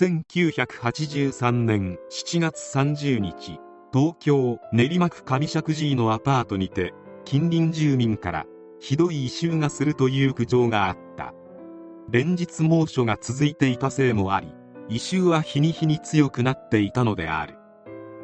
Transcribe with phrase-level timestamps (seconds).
[0.00, 3.58] 1983年7月30日
[3.92, 6.94] 東京練馬区上石神井のアパートにて
[7.24, 8.46] 近隣住民から
[8.78, 11.34] ひどい異臭がするという苦情があった。
[12.10, 14.54] 連日猛暑が続いていたせいもあり
[14.88, 17.56] 異臭は日に日に強くなっていたのである。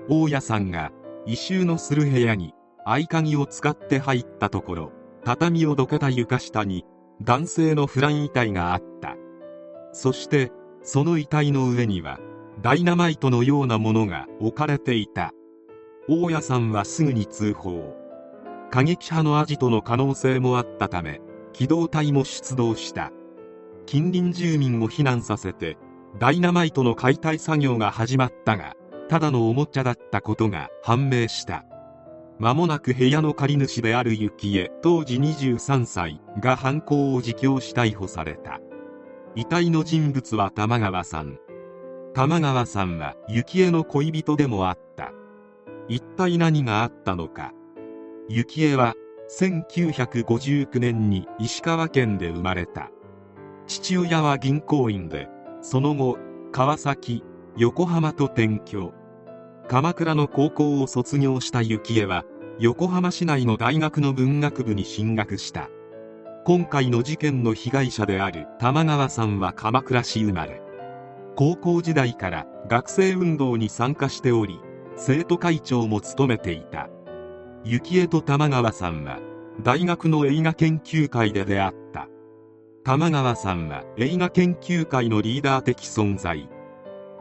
[0.08, 0.92] 大家さんが
[1.26, 2.54] 異臭のする部屋に
[2.84, 4.92] 合鍵を使って入ったところ
[5.24, 6.84] 畳をどけた床下に
[7.20, 9.16] 男性のフラン遺体があった。
[9.92, 10.52] そして
[10.84, 12.20] その遺体の上には
[12.62, 15.32] ダイナマイトのようなものが置かれていた。
[16.08, 17.96] 大家さんはすぐに通報。
[18.70, 21.20] 過激派のアジトの可能性もあったため
[21.52, 23.10] 機動隊も出動した。
[23.86, 25.78] 近隣住民を避難させて
[26.18, 28.74] ダイナマイトの解体作業が始まったが
[29.08, 31.64] ただのおもちゃだったことが判明した。
[32.38, 38.60] 間もなく部屋の借り主である幸恵当時23歳が犯行を自供し逮捕された。
[39.36, 41.38] 遺体の人物は玉川さん。
[42.14, 45.12] 玉川さんは幸恵の恋人でもあった。
[45.88, 47.52] 一体何があったのか。
[48.28, 48.94] 幸恵は
[49.36, 52.90] 1959年に石川県で生まれた。
[53.66, 55.28] 父親は銀行員で
[55.62, 56.16] その後
[56.52, 57.24] 川崎
[57.56, 58.92] 横浜と転居。
[59.66, 62.24] 鎌倉の高校を卒業した幸恵は
[62.60, 65.70] 横浜市内の大学の文学部に進学した。
[66.46, 70.60] 今回の事件の被害者である玉川さんは鎌倉市生まれ。
[71.36, 74.60] 高校時代から学生運動に参加しており
[74.94, 76.90] 生徒会長も務めていた。
[77.64, 79.20] 幸恵と玉川さんは
[79.62, 82.08] 大学の映画研究会で出会った。
[82.84, 86.46] 玉川さんは映画研究会のリーダー的存在。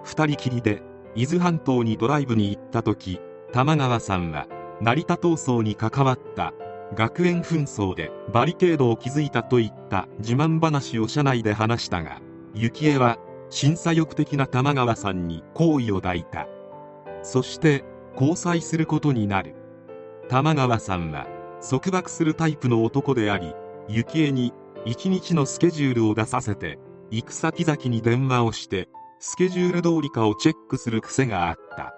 [0.04, 0.84] 二人きりで
[1.16, 3.22] 伊豆半島にドライブに行った時
[3.54, 4.48] 玉川さんは
[4.82, 6.54] 成田闘争に関わった。
[6.96, 12.22] 学園紛争でバリケードを築いたといった自慢話を車内で話したが
[12.54, 13.18] 幸恵は
[13.50, 16.48] 審査欲的な玉川さんに好意を抱いた。
[17.22, 17.84] そして
[18.14, 19.56] 交際することになる。
[20.30, 21.28] 玉川さんは
[21.68, 23.54] 束縛するタイプの男であり
[23.88, 24.54] 幸恵に
[24.86, 26.80] 一日のスケジュールを出させて
[27.12, 28.90] 行く先々に電話をして
[29.20, 31.94] スケジュール通りかをチェックする癖があった。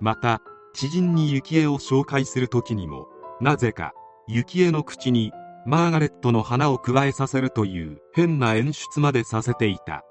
[0.00, 0.40] また
[0.74, 3.08] 知人に幸恵を紹介する時にも
[3.40, 3.92] なぜか
[4.28, 5.32] 幸恵の口に
[5.66, 10.02] マーガレットの花を加えさせるという変な演出までさせていた。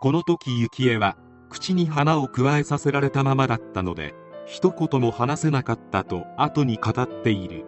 [0.00, 1.16] この時幸恵は
[1.48, 4.14] 口に花を加えさせられたままだったので
[4.44, 7.64] 一言も話せなかったと後に語っている。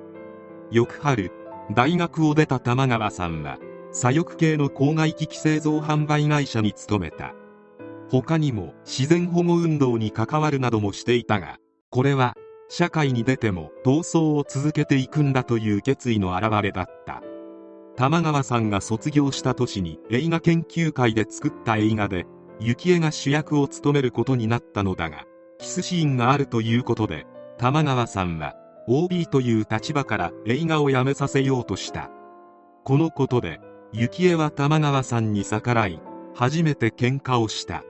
[0.70, 1.32] 翌春
[1.74, 3.58] 大学を出た玉川さんは
[3.90, 7.32] 左翼系の公害機器製造販売会社に勤めた。
[8.10, 11.56] 他にも自然保護運動に関わるなどもしていたが
[11.90, 12.34] これは
[12.72, 17.20] 社会に出ても闘争を続けていくんだという決意の表れだった。
[17.96, 22.26] 玉川さんが卒業した年に映画研究会で作った映画で
[22.60, 25.24] 幸恵が主役を務めることになったのだが
[25.58, 27.26] キスシーンがあるということで
[27.58, 28.54] 玉川さんは
[28.86, 32.08] OB という立場から映画をやめさせようとした。
[32.84, 33.60] このことで
[33.92, 36.00] 幸恵は玉川さんに逆らい
[36.34, 37.82] 初めて喧嘩をした。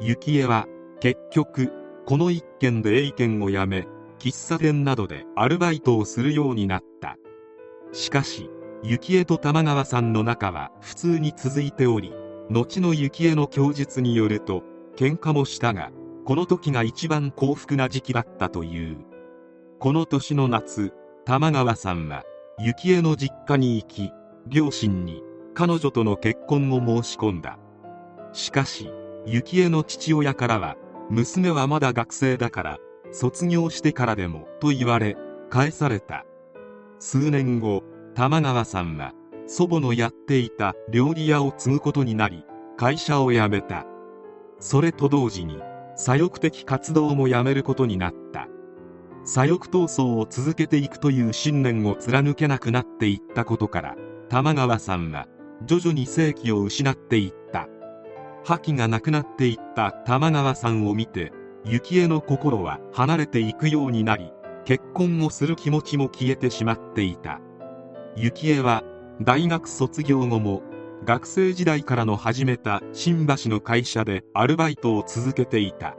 [0.00, 0.66] 幸恵は
[0.98, 1.72] 結局
[2.06, 3.86] この一件で A 件を辞め
[4.20, 7.16] 喫茶店などでアルバイトをするようになった。
[7.92, 8.50] しかし
[8.82, 12.12] 幸恵と玉川さんの仲は普通に続いており
[12.50, 14.62] 後の幸恵の供述によると
[14.96, 15.90] 喧嘩もしたが
[16.24, 18.98] この時が一番幸福な時期だったという。
[19.78, 20.92] この年の夏
[21.24, 22.22] 玉川さんは
[22.58, 24.12] 幸恵の実家に行き
[24.46, 25.22] 両親に
[25.54, 27.58] 彼女との結婚を申し込んだ。
[28.32, 28.90] しかし
[29.26, 30.76] 幸恵の父親からは
[31.08, 32.78] 娘はまだ学生だから
[33.12, 35.16] 卒業してからでもと言われ
[35.48, 36.24] 返された。
[36.98, 37.82] 数年後
[38.14, 39.12] 玉川さんは
[39.46, 42.44] 祖母のやっていた料理屋を継ぐことになり
[42.76, 43.86] 会社を辞めた。
[44.58, 45.60] それと同時に
[45.96, 48.48] 左翼的活動もやめることになった。
[49.24, 53.96] 左翼闘争を続けていくという信念を貫けなくなっていったことから
[54.28, 55.26] 玉川さんは
[55.66, 57.68] 徐々に生気を失っていった。
[58.44, 61.32] 覇気がなくなっていった玉川さんを見て
[61.64, 64.32] 幸恵の心は離れていくようになり
[64.64, 67.40] 結婚をする気持ちも消えてしまっていた。
[68.16, 68.82] 幸恵は
[69.20, 70.62] 大学卒業後も
[71.04, 75.96] 学生時代からの始めた新橋の会社でアルバイトを続けていた。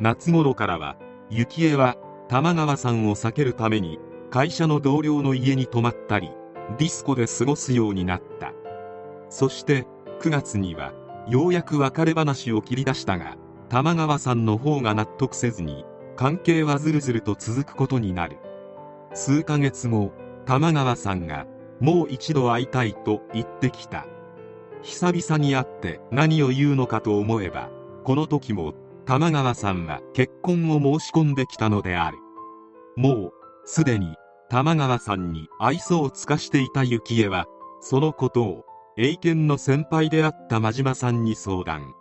[0.00, 0.96] 夏頃からは
[1.30, 1.96] 幸恵は
[2.28, 3.98] 玉川さんを避けるために
[4.30, 6.30] 会社の同僚の家に泊まったり
[6.78, 8.52] ディスコで過ごすようになった。
[9.30, 9.86] そして
[10.20, 10.92] 9月には
[11.28, 13.36] ようやく別れ話を切り出したが
[13.68, 15.84] 玉川さんの方が納得せずに
[16.16, 18.38] 関係はずるずると続くことになる。
[19.14, 20.12] 数ヶ月後
[20.46, 21.46] 玉川さんが
[21.80, 24.06] もう一度会いたいと言ってきた。
[24.82, 27.68] 久々に会って何を言うのかと思えば
[28.04, 28.74] この時も
[29.04, 32.18] 玉川さんは結婚を申し込んできたのである。
[32.96, 33.32] もう
[33.64, 34.14] すでに
[34.48, 37.46] 玉川さんに愛想を尽かしていた幸恵は
[37.80, 38.64] そのことを
[38.96, 41.94] 英検の先輩であった真島さんに相談。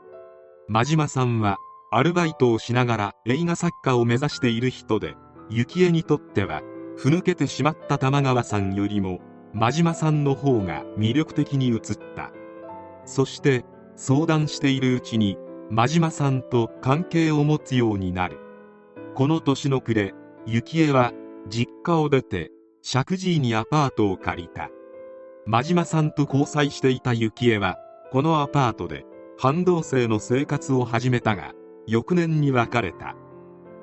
[0.69, 1.57] 真島さんは
[1.91, 5.15] アルバイトをしながら映画作家を目指している人で
[5.49, 6.61] 幸恵にとっては
[6.97, 9.21] ふぬけてしまった玉川さんよりも
[9.53, 11.79] 真島さんの方が魅力的に映っ
[12.15, 12.31] た。
[13.05, 13.63] そして
[13.95, 15.37] 相談しているうちに
[15.69, 18.37] 真島さんと関係を持つようになる。
[19.15, 20.13] この年の暮れ
[20.45, 21.13] 幸恵は
[21.47, 22.51] 実家を出て
[22.83, 24.69] 石神井にアパートを借りた。
[25.45, 27.77] 真島さんと交際していた幸恵は
[28.11, 29.05] このアパートで
[29.39, 31.53] 半同棲の生活を始めたが
[31.85, 33.15] 翌年に別れた。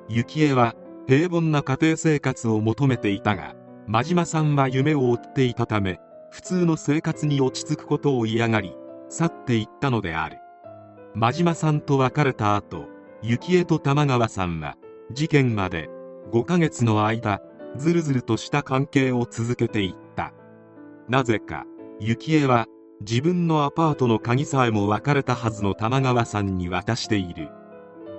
[0.09, 0.75] 幸恵は
[1.07, 3.55] 平凡な家庭生活を求めていたが
[3.87, 5.99] 真島さんは夢を追っていたため
[6.29, 8.75] 普通の生活に落ち着くことを嫌がり
[9.07, 10.39] 去っていったのである。
[11.13, 12.87] 真島さんと別れた後
[13.21, 14.75] 幸恵と玉川さんは
[15.13, 15.89] 事件まで
[16.33, 17.41] 5ヶ月の間
[17.77, 20.33] ずるずるとした関係を続けていった。
[21.07, 21.65] なぜか
[22.01, 22.67] 幸恵は
[23.01, 27.49] 自分のアパートの鍵さえも別れたはずの玉川さんに渡している。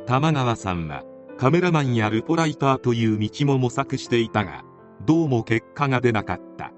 [0.07, 1.03] 玉川さんは
[1.39, 4.65] カメラマンやルポライターという道も模索していたが
[5.07, 6.73] どうも結果が出なかった。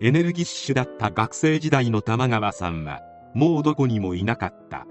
[0.00, 3.00] エネルギッシュだった学生時代の玉川さんは
[3.34, 4.86] もうどこにもいなかった。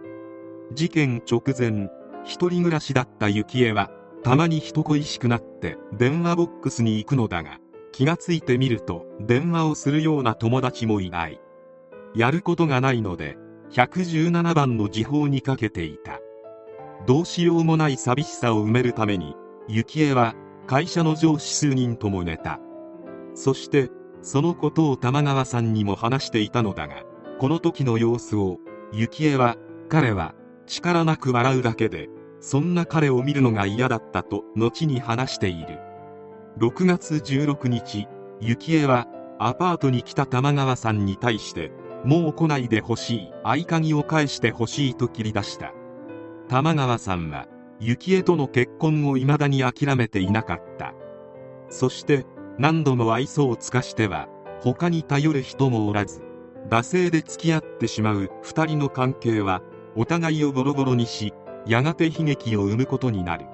[0.73, 1.89] 事件直前
[2.23, 3.89] 一人暮らしだった幸恵は
[4.23, 7.59] たまに人恋しくなって電話ボックスに行くのだが
[7.93, 11.39] 気がついてみると電話をするような友達もいない。
[12.15, 13.37] やることがないので
[13.71, 16.19] 117番の時報にかけていた。
[17.05, 19.35] どうしようもない寂しさを埋めるために
[19.67, 22.59] 幸恵は会社の上司数人とも寝た。
[23.33, 23.89] そして
[24.21, 27.03] そのことを玉川さんにも話していたのだが
[27.39, 28.57] この時の様子を
[28.91, 29.57] 幸恵は
[29.89, 30.33] 彼は
[30.65, 35.79] 力なく笑うだけでそんな彼を見るのが嫌だったと後に話している。
[36.59, 38.07] 6月16日
[38.41, 39.07] 幸恵は
[39.39, 41.71] アパートに来た玉川さんに対して
[42.07, 43.31] もう来ないでほしい。
[43.43, 45.73] 合鍵を返してほしいと切り出した。
[46.47, 47.47] 玉川さんは
[47.81, 50.93] 幸恵との結婚を未だに諦めていなかった。
[51.67, 52.25] そして
[52.57, 54.29] 何度も愛想を尽かしては
[54.61, 56.21] 他に頼る人もおらず
[56.69, 59.61] 惰性で付き合ってしまう2人の関係は
[59.97, 61.33] お互いをボロボロにし
[61.65, 63.47] やがて悲劇を生むことになる。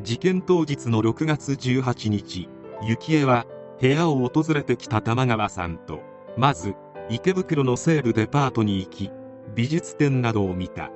[0.00, 2.48] 事件当日の6月18日
[2.80, 3.44] 幸恵は
[3.80, 5.98] 部屋を訪れてきた玉川さんと
[6.36, 6.76] まず
[7.10, 9.10] 池袋の西部デパートに行き
[9.54, 10.90] 美術展などを見た。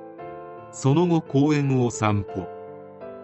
[0.71, 2.47] その後公園を散歩。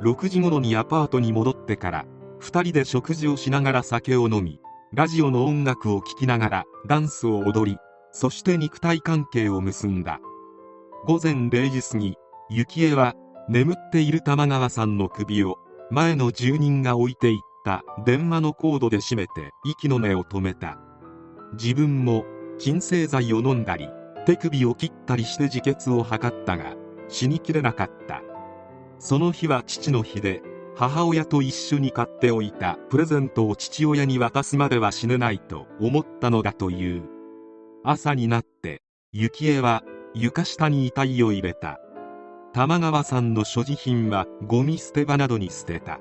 [0.01, 2.05] 6時頃にアパートに戻ってから
[2.41, 4.59] 2人で食事をしながら酒を飲み
[4.91, 7.77] ラジオの音楽を聴きながらダンスを踊り
[8.11, 10.19] そして肉体関係を結んだ。
[11.05, 12.15] 午前0時過ぎ
[12.49, 13.15] 幸恵は
[13.49, 15.57] 眠っている玉川さんの首を
[15.89, 20.77] 前の住人が置いていった電話のコードで締めて息の根を止めた。
[21.53, 22.25] 自分も
[22.59, 23.89] 鎮静剤を飲んだり
[24.25, 26.75] 手首を切ったりして自決を図ったが
[27.09, 28.21] 死にきれなかった。
[28.99, 30.41] その日は父の日で
[30.75, 37.03] 母親と一緒に買っておいたプレゼントを父親に渡すまでは死ねないと思ったのだという。
[37.83, 38.81] 朝になって
[39.13, 39.83] 幸恵は
[40.15, 41.79] 床下に遺体を入れた。
[42.53, 45.99] 玉川さんの所持品はゴミ捨て場などに捨てた。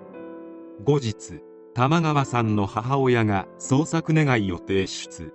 [0.85, 1.41] 後日
[1.75, 5.33] 玉川さんの母親が捜索願いを提出。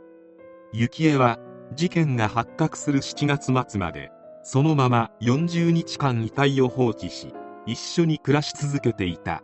[0.74, 1.40] 幸恵は
[1.74, 4.12] 事件が発覚する7月末まで
[4.44, 7.34] そのまま40日間遺体を放置し
[7.66, 9.44] 一緒に暮らし続けていた。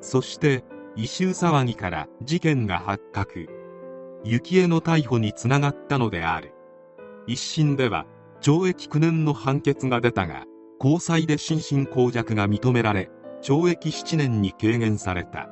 [0.00, 0.64] そして
[0.96, 3.46] 異臭騒ぎから事件が発覚。
[4.24, 6.54] 幸恵の逮捕につながったのである。
[7.26, 8.06] 一審では
[8.40, 10.44] 懲役9年の判決が出たが
[10.78, 13.10] 高裁で心神耗弱が認められ
[13.42, 15.48] 懲役7年に軽減された。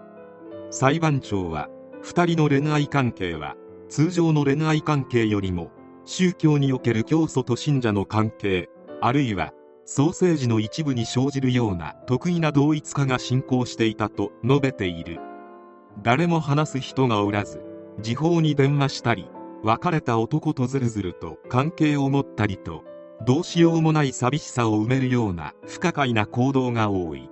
[0.70, 1.68] 裁判長は
[2.02, 3.56] 2人の恋愛関係は
[3.90, 5.72] 通常の恋愛関係よりも
[6.04, 8.70] 宗教における教祖と信者の関係
[9.00, 9.52] あるいは
[9.84, 15.18] 創生時の一部に生じるような得意な同一化が進行していたと述べている。
[16.04, 17.64] 誰も話す人がおらず
[18.00, 19.28] 時報に電話したり
[19.64, 22.84] 別れた男とずるずると関係を持ったりと
[23.26, 27.28] どうしようもない寂しさを埋めるような不可解な行動が多い。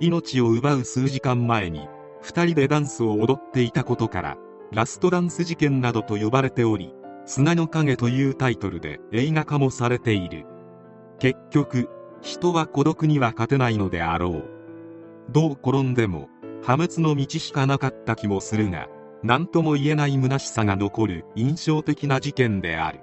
[0.00, 1.88] 命を奪う数時間前に
[2.24, 4.36] 2人でダンスを踊っていたことから
[4.72, 6.92] ラストダンス事件などと呼ばれており
[7.24, 10.46] 砂の影というタイトルで映画化もされている。
[11.18, 11.88] 結局
[12.20, 14.44] 人は孤独には勝てないのであろう。
[15.30, 16.28] どう転んでも
[16.62, 18.88] 破滅の道しかなかった気もするが
[19.22, 23.00] 何とも言えない虚しさが残る印象的な事件である。